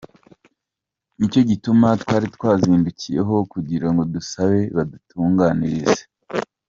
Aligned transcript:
Ni 1.17 1.25
co 1.31 1.39
gituma 1.49 1.87
twari 2.01 2.27
twazindukiyeho 2.35 3.35
kugira 3.51 3.85
dusabe 4.13 4.59
badutunganirize. 4.75 6.03